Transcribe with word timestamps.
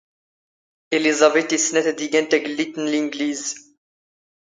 ⵉⵍⵉⵥⴰⴱⵉⵜ 0.95 1.47
ⵜⵉⵙ 1.49 1.63
ⵙⵏⴰⵜ 1.65 1.87
ⴰⴷ 1.91 1.99
ⵉⴳⴰⵏ 2.05 2.25
ⵜⴰⴳⵍⵍⵉⴷⵜ 2.27 2.75
ⵏ 2.81 2.85
ⵍⵉⵏⴳⵍⵉⵣ. 2.87 3.51